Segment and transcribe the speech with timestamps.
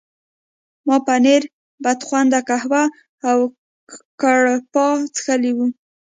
[0.87, 1.43] ما پنیر،
[1.83, 2.83] بدخونده قهوه
[3.29, 3.37] او
[4.21, 5.67] ګراپا څښلي وو.